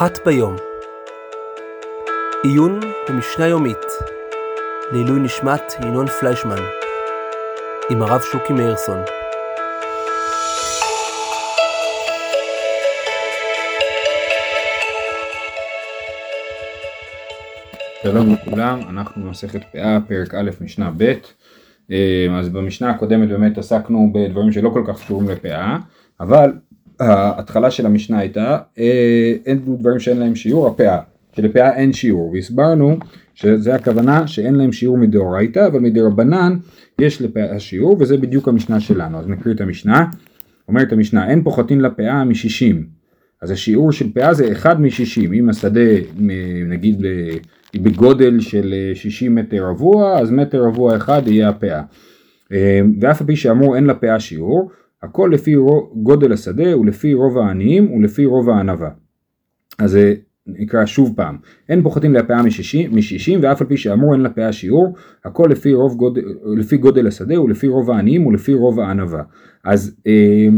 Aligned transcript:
אחת 0.00 0.18
ביום. 0.26 0.56
עיון 2.42 2.80
במשנה 3.08 3.46
יומית 3.46 3.78
לעילוי 4.92 5.20
נשמת 5.20 5.62
ינון 5.82 6.06
פליישמן 6.06 6.56
עם 7.90 8.02
הרב 8.02 8.20
שוקי 8.20 8.52
מאירסון. 8.52 8.98
שלום 18.02 18.32
לכולם, 18.34 18.80
אנחנו 18.88 19.22
במסכת 19.22 19.60
פאה, 19.72 19.98
פרק 20.08 20.34
א', 20.34 20.50
משנה 20.60 20.90
ב'. 20.96 21.12
אה, 21.90 22.26
אז 22.38 22.48
במשנה 22.48 22.90
הקודמת 22.90 23.28
באמת 23.28 23.58
עסקנו 23.58 24.12
בדברים 24.14 24.52
שלא 24.52 24.70
כל 24.70 24.84
כך 24.86 25.02
קשורים 25.02 25.28
לפאה, 25.28 25.76
אבל 26.20 26.52
ההתחלה 27.00 27.70
של 27.70 27.86
המשנה 27.86 28.18
הייתה 28.18 28.58
אה, 28.78 29.34
אין 29.46 29.58
דברים 29.78 29.98
שאין 29.98 30.16
להם 30.16 30.34
שיעור, 30.34 30.66
הפאה, 30.66 30.98
שלפאה 31.36 31.76
אין 31.76 31.92
שיעור, 31.92 32.30
והסברנו 32.30 32.96
שזה 33.34 33.74
הכוונה 33.74 34.26
שאין 34.26 34.54
להם 34.54 34.72
שיעור 34.72 34.98
מדאורייתא, 34.98 35.66
אבל 35.66 35.80
מדרבנן 35.80 36.56
יש 36.98 37.22
לפאה 37.22 37.60
שיעור, 37.60 37.96
וזה 38.00 38.16
בדיוק 38.16 38.48
המשנה 38.48 38.80
שלנו, 38.80 39.18
אז 39.18 39.28
נקריא 39.28 39.54
את 39.54 39.60
המשנה, 39.60 40.06
אומרת 40.68 40.92
המשנה, 40.92 41.30
אין 41.30 41.42
פוחתין 41.42 41.80
לפאה 41.80 42.24
משישים, 42.24 42.86
אז 43.42 43.50
השיעור 43.50 43.92
של 43.92 44.12
פאה 44.12 44.34
זה 44.34 44.52
אחד 44.52 44.80
משישים, 44.80 45.32
אם 45.32 45.48
השדה 45.48 45.80
נגיד 46.66 47.04
בגודל 47.74 48.40
של 48.40 48.74
60 48.94 49.34
מטר 49.34 49.66
רבוע, 49.66 50.18
אז 50.18 50.30
מטר 50.30 50.62
רבוע 50.62 50.96
אחד 50.96 51.22
יהיה 51.26 51.48
הפאה. 51.48 51.82
אה, 52.52 52.80
ואף 53.00 53.20
על 53.20 53.26
פי 53.26 53.36
שאמרו 53.36 53.74
אין 53.74 53.84
לפאה 53.84 54.20
שיעור, 54.20 54.70
הכל 55.02 55.30
לפי 55.32 55.54
גודל 55.94 56.32
השדה 56.32 56.78
ולפי 56.78 57.14
רוב 57.14 57.38
העניים 57.38 57.92
ולפי 57.92 58.24
רוב 58.24 58.50
הענווה. 58.50 58.90
אז 59.78 59.90
זה 59.90 60.14
נקרא 60.46 60.86
שוב 60.86 61.12
פעם, 61.16 61.36
אין 61.68 61.82
פוחתים 61.82 62.14
לפאה 62.14 62.42
משישים 62.92 63.40
ואף 63.42 63.60
על 63.60 63.66
פי 63.66 63.76
שאמרו 63.76 64.12
אין 64.12 64.20
לפאה 64.20 64.52
שיעור, 64.52 64.94
הכל 65.24 65.48
לפי, 65.50 65.72
גודל, 65.96 66.22
לפי 66.56 66.76
גודל 66.76 67.06
השדה 67.06 67.40
ולפי 67.40 67.68
רוב 67.68 67.90
העניים 67.90 68.26
ולפי 68.26 68.54
רוב 68.54 68.80
הענווה. 68.80 69.22
אז, 69.64 69.96
אה, 70.06 70.48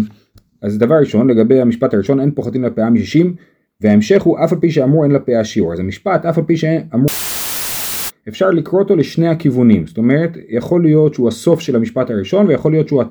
אז 0.63 0.79
דבר 0.79 0.95
ראשון 0.95 1.31
לגבי 1.31 1.61
המשפט 1.61 1.95
הראשון 1.95 2.21
אין 2.21 2.31
פוחתים 2.31 2.65
לפאה 2.65 2.91
משישים 2.91 3.35
וההמשך 3.81 4.23
הוא 4.23 4.39
אף 4.45 4.53
על 4.53 4.59
פי 4.59 4.71
שאמרו 4.71 5.05
אין 5.05 5.13
לפאה 5.13 5.45
שיעור. 5.45 5.73
אז 5.73 5.81
המשפט 5.81 6.27
אף 6.27 6.39
על 6.39 6.45
פי 6.45 6.57
שאמרו 6.57 7.09
אפשר 8.29 8.51
לקרוא 8.51 8.81
אותו 8.81 8.97
לשני 8.97 9.29
הכיוונים, 9.29 9.87
זאת 9.87 9.99
אומרת 9.99 10.37
יכול 10.49 10.83
להיות 10.83 11.15
שהוא 11.15 11.29
הסוף 11.29 11.61
של 11.61 11.77
המשפט 11.77 12.11
הראשון 12.11 12.47
ויכול 12.47 12.73
להיות 12.73 12.89
שהוא 12.89 13.03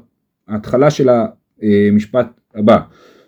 ההתחלה 0.52 0.90
של 0.90 1.10
המשפט 1.62 2.28
הבא. 2.56 2.80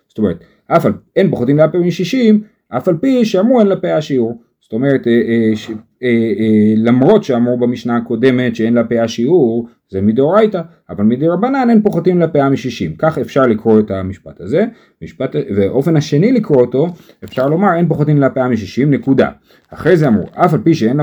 זאת 0.08 0.18
אומרת, 0.18 0.44
אף 0.66 0.86
על 0.86 0.92
אין 1.16 1.30
פוחדים 1.30 1.56
לאפר 1.56 1.78
משישים, 1.78 2.42
אף 2.68 2.88
על 2.88 2.96
פי 2.96 3.24
שאמרו 3.24 3.60
אין 3.60 3.68
לפאה 3.68 4.02
שיעור. 4.02 4.42
זאת 4.64 4.72
אומרת, 4.72 5.06
אה, 5.06 5.12
אה, 5.12 5.56
ש, 5.56 5.70
אה, 6.02 6.74
למרות 6.76 7.24
שאמרו 7.24 7.58
במשנה 7.58 7.96
הקודמת 7.96 8.56
שאין 8.56 8.74
לפאה 8.74 9.08
שיעור, 9.08 9.68
זה 9.88 10.00
מדאורייתא, 10.00 10.60
אבל 10.90 11.04
מדרבנן 11.04 11.70
אין 11.70 11.82
פוחתים 11.82 12.20
לפאה 12.20 12.50
משישים. 12.50 12.94
כך 12.98 13.18
אפשר 13.18 13.42
לקרוא 13.42 13.80
את 13.80 13.90
המשפט 13.90 14.40
הזה, 14.40 14.64
משפט, 15.02 15.36
ואופן 15.56 15.96
השני 15.96 16.32
לקרוא 16.32 16.60
אותו, 16.60 16.86
אפשר 17.24 17.48
לומר 17.48 17.74
אין 17.74 17.88
פוחתים 17.88 18.20
לפאה 18.20 18.48
משישים, 18.48 18.90
נקודה. 18.90 19.28
אחרי 19.70 19.96
זה 19.96 20.08
אמרו, 20.08 20.24
אף 20.32 20.54
על 20.54 20.60
פי 20.60 20.74
שאין 20.74 21.00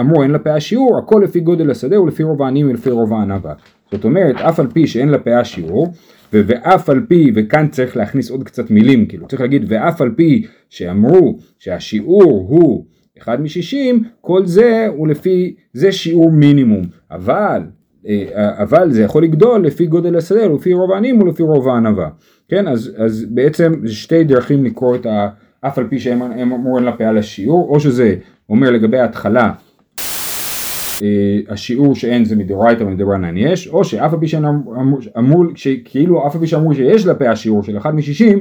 אמרו 0.00 0.22
אין 0.22 0.30
לפאה 0.30 0.60
שיעור, 0.60 0.98
הכל 0.98 1.20
לפי 1.24 1.40
גודל 1.40 1.70
השדה 1.70 2.00
ולפי 2.00 2.22
רוב 2.22 2.42
העניים 2.42 2.70
ולפי 2.70 2.90
רוב 2.90 3.12
הענווה. 3.12 3.54
זאת 3.92 4.04
אומרת, 4.04 4.36
אף 4.36 4.60
על 4.60 4.66
פי 4.66 4.86
שאין 4.86 5.08
לפאה 5.08 5.44
שיעור, 5.44 5.92
ואף 6.32 6.90
על 6.90 7.00
פי, 7.08 7.32
וכאן 7.34 7.68
צריך 7.68 7.96
להכניס 7.96 8.30
עוד 8.30 8.44
קצת 8.44 8.70
מילים, 8.70 9.06
כאילו 9.06 9.28
צריך 9.28 9.42
להגיד 9.42 9.64
ואף 9.68 10.00
על 10.00 10.10
פי 10.16 10.46
שאמרו 10.70 11.38
שהשיעור 11.58 12.46
הוא 12.48 12.84
אחד 13.18 13.42
משישים, 13.42 14.04
כל 14.20 14.46
זה 14.46 14.86
הוא 14.96 15.08
לפי, 15.08 15.54
זה 15.72 15.92
שיעור 15.92 16.30
מינימום, 16.30 16.82
אבל, 17.10 17.62
אה, 18.08 18.62
אבל 18.62 18.92
זה 18.92 19.02
יכול 19.02 19.22
לגדול 19.22 19.66
לפי 19.66 19.86
גודל 19.86 20.16
השדה, 20.16 20.46
לפי 20.46 20.72
רוב 20.72 20.92
העניים 20.92 21.22
ולפי 21.22 21.42
רוב 21.42 21.68
הענווה, 21.68 22.08
כן, 22.48 22.68
אז, 22.68 22.92
אז 22.96 23.26
בעצם 23.30 23.72
זה 23.84 23.94
שתי 23.94 24.24
דרכים 24.24 24.64
לקרוא 24.64 24.96
את 24.96 25.06
ה... 25.06 25.28
אף 25.60 25.78
על 25.78 25.86
פי 25.88 25.98
שהם 25.98 26.52
אמרו 26.52 26.78
אין 26.78 26.84
לפאה 26.84 27.12
לשיעור, 27.12 27.68
או 27.68 27.80
שזה 27.80 28.14
אומר 28.48 28.70
לגבי 28.70 28.98
ההתחלה 28.98 29.52
השיעור 31.48 31.94
שאין 31.94 32.24
זה 32.24 32.36
מדאורייתא 32.36 32.82
ומדרבנן 32.82 33.36
יש, 33.36 33.68
או 33.68 33.84
שאף 33.84 34.12
על 34.12 34.20
פי 34.20 34.28
שאמרו, 34.28 35.44
כאילו 35.84 36.26
אף 36.26 36.34
על 36.34 36.40
פי 36.40 36.46
שאמרו 36.46 36.74
שיש 36.74 37.06
לפה 37.06 37.30
השיעור 37.30 37.62
של 37.62 37.76
אחד 37.76 37.94
משישים, 37.94 38.40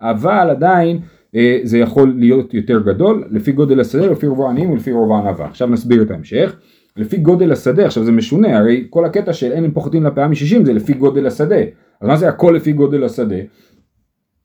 אבל 0.00 0.50
עדיין 0.50 0.98
אה, 1.36 1.60
זה 1.62 1.78
יכול 1.78 2.14
להיות 2.18 2.54
יותר 2.54 2.80
גדול, 2.80 3.24
לפי 3.30 3.52
גודל 3.52 3.80
השדה, 3.80 4.06
לפי 4.06 4.26
רוב 4.26 4.42
העניים 4.42 4.70
ולפי 4.70 4.92
רוב 4.92 5.12
הענווה. 5.12 5.46
עכשיו 5.46 5.68
נסביר 5.68 6.02
את 6.02 6.10
ההמשך. 6.10 6.56
לפי 6.96 7.16
גודל 7.16 7.52
השדה, 7.52 7.86
עכשיו 7.86 8.04
זה 8.04 8.12
משונה, 8.12 8.58
הרי 8.58 8.86
כל 8.90 9.04
הקטע 9.04 9.32
של 9.32 9.52
אין 9.52 9.64
הם 9.64 9.70
פוחתים 9.70 10.04
לפאה 10.04 10.28
משישים 10.28 10.64
זה 10.64 10.72
לפי 10.72 10.92
גודל 10.92 11.26
השדה. 11.26 11.60
אז 12.00 12.08
מה 12.08 12.16
זה 12.16 12.28
הכל 12.28 12.52
לפי 12.56 12.72
גודל 12.72 13.04
השדה? 13.04 13.36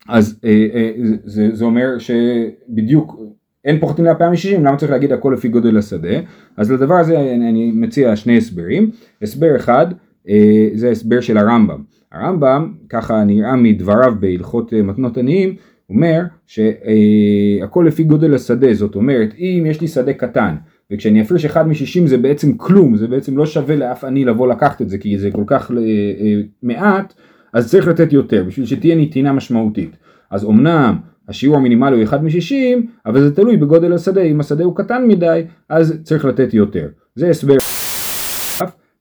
אז 0.09 0.39
אה, 0.45 0.67
אה, 0.73 0.91
זה, 1.23 1.49
זה 1.53 1.65
אומר 1.65 1.97
שבדיוק 1.97 3.21
אין 3.65 3.79
פוחתים 3.79 4.05
להפעם 4.05 4.31
משישים, 4.31 4.65
למה 4.65 4.77
צריך 4.77 4.91
להגיד 4.91 5.11
הכל 5.11 5.33
לפי 5.37 5.47
גודל 5.47 5.77
השדה? 5.77 6.19
אז 6.57 6.71
לדבר 6.71 6.95
הזה 6.95 7.19
אני, 7.19 7.49
אני 7.49 7.71
מציע 7.71 8.15
שני 8.15 8.37
הסברים. 8.37 8.89
הסבר 9.21 9.55
אחד, 9.55 9.87
אה, 10.29 10.69
זה 10.73 10.89
הסבר 10.89 11.21
של 11.21 11.37
הרמב"ם. 11.37 11.83
הרמב"ם, 12.11 12.73
ככה 12.89 13.23
נראה 13.23 13.55
מדבריו 13.55 14.13
בהלכות 14.19 14.73
אה, 14.73 14.81
מתנות 14.81 15.17
עניים, 15.17 15.55
אומר 15.89 16.23
שהכל 16.47 17.83
אה, 17.83 17.87
לפי 17.87 18.03
גודל 18.03 18.33
השדה, 18.33 18.73
זאת 18.73 18.95
אומרת, 18.95 19.33
אם 19.37 19.63
יש 19.67 19.81
לי 19.81 19.87
שדה 19.87 20.13
קטן, 20.13 20.55
וכשאני 20.91 21.21
אפריש 21.21 21.45
אחד 21.45 21.67
משישים 21.67 22.07
זה 22.07 22.17
בעצם 22.17 22.57
כלום, 22.57 22.95
זה 22.95 23.07
בעצם 23.07 23.37
לא 23.37 23.45
שווה 23.45 23.75
לאף 23.75 24.03
עני 24.03 24.25
לבוא 24.25 24.47
לקחת 24.47 24.81
את 24.81 24.89
זה, 24.89 24.97
כי 24.97 25.17
זה 25.17 25.31
כל 25.31 25.43
כך 25.47 25.71
אה, 25.71 25.77
אה, 25.77 26.41
מעט, 26.63 27.13
אז 27.53 27.69
צריך 27.71 27.87
לתת 27.87 28.13
יותר, 28.13 28.43
בשביל 28.43 28.65
שתהיה 28.65 28.95
נתינה 28.95 29.33
משמעותית. 29.33 29.97
אז 30.31 30.45
אמנם 30.45 30.95
השיעור 31.29 31.57
המינימלי 31.57 31.95
הוא 31.95 32.03
1 32.03 32.21
מ-60, 32.21 32.79
אבל 33.05 33.21
זה 33.21 33.35
תלוי 33.35 33.57
בגודל 33.57 33.93
השדה, 33.93 34.21
אם 34.21 34.39
השדה 34.39 34.63
הוא 34.63 34.75
קטן 34.75 35.07
מדי, 35.07 35.41
אז 35.69 36.01
צריך 36.03 36.25
לתת 36.25 36.53
יותר. 36.53 36.87
זה 37.15 37.29
הסבר 37.29 37.57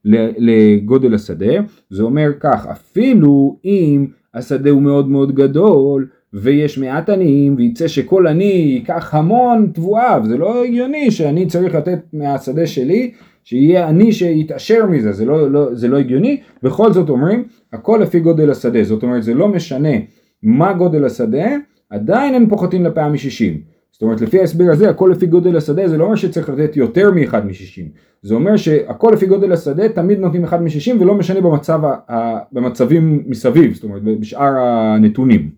לגודל 0.05 1.15
השדה, 1.15 1.53
זה 1.91 2.03
אומר 2.03 2.31
כך, 2.41 2.67
אפילו 2.67 3.57
אם 3.65 4.07
השדה 4.35 4.71
הוא 4.71 4.83
מאוד 4.83 5.09
מאוד 5.09 5.35
גדול, 5.35 6.07
ויש 6.35 6.79
מעט 6.79 7.11
עניים, 7.11 7.55
ויצא 7.59 7.89
שכל 7.89 8.27
עני 8.27 8.45
ייקח 8.45 9.15
המון 9.15 9.71
תבואיו, 9.75 10.23
זה 10.25 10.37
לא 10.37 10.65
הגיוני 10.65 11.11
שאני 11.11 11.47
צריך 11.47 11.75
לתת 11.75 11.99
מהשדה 12.13 12.67
שלי, 12.67 13.11
שיהיה 13.45 13.89
עני 13.89 14.13
שיתעשר 14.13 14.87
מזה, 14.87 15.13
זה 15.13 15.25
לא, 15.25 15.51
לא, 15.51 15.75
זה 15.75 15.89
לא 15.89 15.99
הגיוני, 15.99 16.41
בכל 16.63 16.93
זאת 16.93 17.09
אומרים, 17.09 17.45
הכל 17.73 17.99
לפי 18.03 18.21
גודל 18.21 18.51
השדה, 18.51 18.85
זאת 18.85 19.03
אומרת 19.03 19.23
זה 19.23 19.35
לא 19.35 19.49
משנה 19.49 19.97
מה 20.43 20.73
גודל 20.73 21.05
השדה, 21.05 21.47
עדיין 21.93 22.35
הם 22.35 22.49
פוחתים 22.49 22.85
לפאה 22.85 23.09
משישים. 23.09 23.61
זאת 23.93 24.03
אומרת 24.03 24.21
לפי 24.21 24.41
ההסבר 24.41 24.65
הזה 24.73 24.91
הכל 24.91 25.11
לפי 25.13 25.27
גודל 25.27 25.57
השדה 25.57 25.89
זה 25.89 25.99
לא 25.99 26.05
אומר 26.05 26.15
שצריך 26.15 26.49
לתת 26.49 26.77
יותר 26.77 27.11
מאחד 27.11 27.47
משישים. 27.47 27.89
זה 28.23 28.35
אומר 28.35 28.57
שהכל 28.57 29.11
לפי 29.13 29.27
גודל 29.27 29.53
השדה 29.53 29.89
תמיד 29.89 30.19
נותנים 30.19 30.45
אחד 30.45 30.63
משישים 30.63 31.01
ולא 31.01 31.15
משנה 31.15 31.41
במצב, 31.41 31.81
ה, 31.85 32.39
במצבים 32.53 33.23
מסביב, 33.27 33.75
זאת 33.75 33.85
אומרת 33.85 34.03
בשאר 34.03 34.59
הנתונים. 34.59 35.51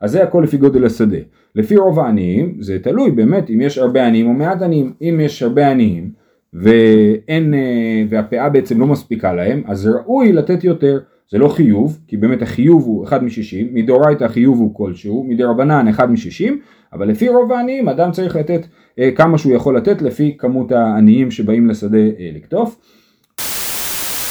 אז 0.00 0.10
זה 0.12 0.22
הכל 0.22 0.40
לפי 0.44 0.56
גודל 0.56 0.84
השדה. 0.84 1.18
לפי 1.54 1.76
רוב 1.76 2.00
העניים 2.00 2.56
זה 2.60 2.78
תלוי 2.78 3.10
באמת 3.10 3.50
אם 3.50 3.60
יש 3.60 3.78
הרבה 3.78 4.06
עניים 4.06 4.26
או 4.26 4.32
מעט 4.32 4.62
עניים. 4.62 4.92
אם 5.02 5.20
יש 5.22 5.42
הרבה 5.42 5.70
עניים 5.70 6.10
ואין, 6.54 7.54
אה, 7.54 8.04
והפאה 8.08 8.48
בעצם 8.48 8.80
לא 8.80 8.86
מספיקה 8.86 9.32
להם 9.32 9.62
אז 9.66 9.86
ראוי 9.86 10.32
לתת 10.32 10.64
יותר. 10.64 10.98
זה 11.30 11.38
לא 11.38 11.48
חיוב, 11.48 11.98
כי 12.06 12.16
באמת 12.16 12.42
החיוב 12.42 12.84
הוא 12.84 13.04
1 13.04 13.22
מ-60, 13.22 13.72
מדאורייתא 13.72 14.24
החיוב 14.24 14.58
הוא 14.58 14.74
כלשהו, 14.74 15.24
מדרבנן 15.28 15.88
1 15.88 16.08
מ-60, 16.08 16.52
אבל 16.92 17.08
לפי 17.08 17.28
רוב 17.28 17.52
העניים 17.52 17.88
אדם 17.88 18.10
צריך 18.10 18.36
לתת 18.36 18.66
אה, 18.98 19.10
כמה 19.16 19.38
שהוא 19.38 19.52
יכול 19.52 19.76
לתת 19.76 20.02
לפי 20.02 20.36
כמות 20.38 20.72
העניים 20.72 21.30
שבאים 21.30 21.66
לשדה 21.66 21.98
אה, 21.98 22.30
לקטוף. 22.34 22.76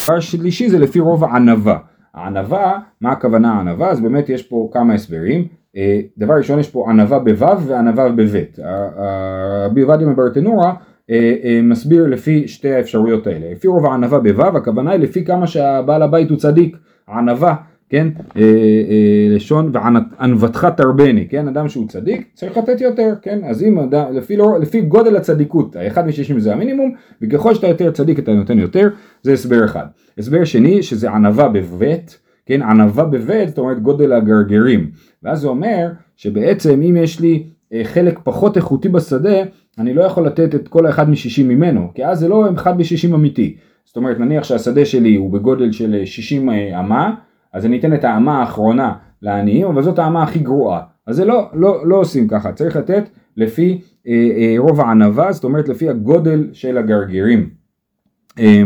דבר 0.05 0.19
שלישי 0.19 0.69
זה 0.69 0.79
לפי 0.79 0.99
רוב 0.99 1.23
הענווה. 1.23 1.77
הענווה, 2.13 2.79
מה 3.01 3.11
הכוונה 3.11 3.53
הענווה? 3.53 3.89
אז 3.89 3.99
באמת 3.99 4.29
יש 4.29 4.43
פה 4.43 4.69
כמה 4.73 4.93
הסברים. 4.93 5.47
אה, 5.77 5.99
דבר 6.17 6.33
ראשון 6.33 6.59
יש 6.59 6.69
פה 6.69 6.89
ענווה 6.89 7.19
בו' 7.19 7.61
וענווה 7.67 8.09
בב'. 8.09 8.35
רבי 9.65 9.81
עובדיה 9.81 10.07
מברטנורה 10.07 10.73
מסביר 11.63 12.07
לפי 12.07 12.47
שתי 12.47 12.73
האפשרויות 12.73 13.27
האלה. 13.27 13.51
לפי 13.51 13.67
רוב 13.67 13.85
הענווה 13.85 14.19
בו' 14.19 14.57
הכוונה 14.57 14.91
היא 14.91 14.99
לפי 14.99 15.25
כמה 15.25 15.47
שהבעל 15.47 16.01
הבית 16.01 16.29
הוא 16.29 16.37
צדיק. 16.37 16.77
ענווה, 17.09 17.55
כן? 17.89 18.07
אה, 18.37 18.41
אה, 18.41 19.35
לשון 19.35 19.71
וענוותך 19.73 20.67
תרבני, 20.77 21.27
כן? 21.29 21.47
אדם 21.47 21.69
שהוא 21.69 21.87
צדיק 21.87 22.27
צריך 22.33 22.57
לתת 22.57 22.81
יותר, 22.81 23.13
כן? 23.21 23.39
אז 23.43 23.63
אם 23.63 23.79
אדם, 23.79 24.05
לפי, 24.13 24.37
לא, 24.37 24.59
לפי 24.59 24.81
גודל 24.81 25.15
הצדיקות, 25.15 25.75
האחד 25.75 26.07
משישים 26.07 26.39
זה 26.39 26.53
המינימום, 26.53 26.93
וככל 27.21 27.55
שאתה 27.55 27.67
יותר 27.67 27.91
צדיק 27.91 28.19
אתה 28.19 28.33
נותן 28.33 28.59
יותר, 28.59 28.89
זה 29.21 29.33
הסבר 29.33 29.65
אחד. 29.65 29.85
הסבר 30.17 30.43
שני 30.43 30.83
שזה 30.83 31.11
ענווה 31.11 31.47
בבית, 31.49 32.19
כן? 32.45 32.61
ענווה 32.61 33.05
בבית, 33.05 33.49
זאת 33.49 33.57
אומרת 33.57 33.81
גודל 33.81 34.13
הגרגרים. 34.13 34.91
ואז 35.23 35.39
זה 35.39 35.47
אומר 35.47 35.87
שבעצם 36.15 36.81
אם 36.81 36.97
יש 36.97 37.19
לי 37.19 37.43
אה, 37.73 37.81
חלק 37.83 38.19
פחות 38.23 38.57
איכותי 38.57 38.89
בשדה, 38.89 39.37
אני 39.79 39.93
לא 39.93 40.03
יכול 40.03 40.25
לתת 40.25 40.55
את 40.55 40.67
כל 40.67 40.85
האחד 40.85 41.09
משישים 41.09 41.47
ממנו, 41.47 41.91
כי 41.93 42.05
אז 42.05 42.19
זה 42.19 42.27
לא 42.27 42.53
אחד 42.53 42.77
בשישים 42.77 43.13
אמיתי. 43.13 43.57
זאת 43.85 43.97
אומרת, 43.97 44.19
נניח 44.19 44.43
שהשדה 44.43 44.85
שלי 44.85 45.15
הוא 45.15 45.31
בגודל 45.31 45.71
של 45.71 46.05
60 46.05 46.49
אה, 46.49 46.79
אמה, 46.79 47.13
אז 47.53 47.65
אני 47.65 47.79
אתן 47.79 47.93
את 47.93 48.03
האמה 48.03 48.39
האחרונה 48.39 48.93
לעניים, 49.21 49.67
אבל 49.67 49.81
זאת 49.81 49.99
האמה 49.99 50.23
הכי 50.23 50.39
גרועה. 50.39 50.81
אז 51.07 51.15
זה 51.15 51.25
לא, 51.25 51.49
לא, 51.53 51.87
לא 51.87 51.95
עושים 51.95 52.27
ככה, 52.27 52.51
צריך 52.51 52.75
לתת 52.75 53.09
לפי 53.37 53.81
אה, 54.07 54.13
אה, 54.13 54.55
רוב 54.57 54.81
הענווה, 54.81 55.31
זאת 55.31 55.43
אומרת 55.43 55.69
לפי 55.69 55.89
הגודל 55.89 56.49
של 56.53 56.77
הגרגירים. 56.77 57.49
אה, 58.39 58.63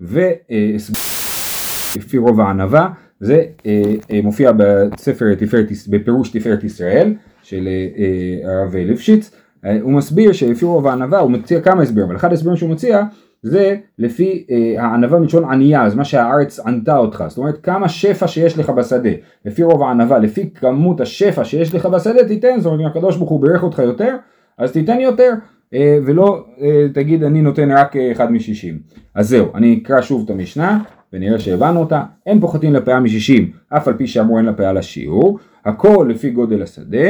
ולפי 0.00 2.18
רוב 2.18 2.40
הענווה, 2.40 2.88
זה 3.20 3.44
אה, 3.66 3.82
אה, 4.10 4.20
מופיע 4.22 4.52
בספר 4.56 5.34
תפארת, 5.34 5.66
בפירוש 5.90 6.30
תפארת 6.30 6.64
ישראל 6.64 7.14
של 7.42 7.68
אה, 7.68 7.88
אה, 7.98 8.52
הרב 8.52 8.76
ליפשיץ, 8.76 9.34
אה, 9.34 9.38
הוא 9.82 9.92
מסביר 9.92 10.32
שלפי 10.32 10.64
רוב 10.64 10.86
הענווה, 10.86 11.18
הוא 11.18 11.30
מציע 11.30 11.60
כמה 11.60 11.82
הסברים, 11.82 12.06
אבל 12.06 12.16
אחד 12.16 12.30
ההסברים 12.30 12.56
שהוא 12.56 12.70
מציע 12.70 13.02
זה 13.42 13.76
לפי 13.98 14.46
אה, 14.50 14.82
הענווה 14.82 15.18
מלשון 15.18 15.44
ענייה, 15.44 15.90
זה 15.90 15.96
מה 15.96 16.04
שהארץ 16.04 16.60
ענתה 16.60 16.96
אותך, 16.96 17.24
זאת 17.28 17.38
אומרת 17.38 17.58
כמה 17.62 17.88
שפע 17.88 18.28
שיש 18.28 18.58
לך 18.58 18.70
בשדה, 18.70 19.10
לפי 19.44 19.62
רוב 19.62 19.82
הענווה, 19.82 20.18
לפי 20.18 20.50
כמות 20.54 21.00
השפע 21.00 21.44
שיש 21.44 21.74
לך 21.74 21.86
בשדה 21.86 22.28
תיתן, 22.28 22.60
זאת 22.60 22.66
אומרת 22.66 22.80
אם 22.80 22.86
הקדוש 22.86 23.16
ברוך 23.16 23.30
הוא 23.30 23.40
בירך 23.40 23.62
אותך 23.62 23.78
יותר, 23.78 24.16
אז 24.58 24.72
תיתן 24.72 25.00
יותר, 25.00 25.34
אה, 25.74 25.98
ולא 26.04 26.44
אה, 26.60 26.86
תגיד 26.94 27.24
אני 27.24 27.42
נותן 27.42 27.70
רק 27.70 27.96
אה, 27.96 28.12
אחד 28.12 28.32
משישים. 28.32 28.78
אז 29.14 29.28
זהו, 29.28 29.46
אני 29.54 29.80
אקרא 29.82 30.02
שוב 30.02 30.22
את 30.24 30.30
המשנה, 30.30 30.78
ונראה 31.12 31.38
שהבנו 31.38 31.80
אותה, 31.80 32.02
אין 32.26 32.40
פוחתים 32.40 32.72
לפאה 32.72 33.00
משישים, 33.00 33.50
אף 33.68 33.88
על 33.88 33.94
פי 33.94 34.06
שאמרו 34.06 34.38
אין 34.38 34.46
לפאה 34.46 34.72
לשיעור, 34.72 35.38
הכל 35.64 36.06
לפי 36.10 36.30
גודל 36.30 36.62
השדה, 36.62 37.08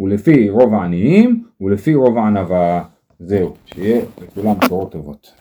ולפי 0.00 0.50
רוב 0.50 0.74
העניים, 0.74 1.44
ולפי 1.60 1.94
רוב 1.94 2.18
הענווה. 2.18 2.82
זהו, 3.20 3.54
שיהיה 3.64 4.00
לכולם 4.22 4.58
בשורות 4.58 4.92
טובות. 4.92 5.32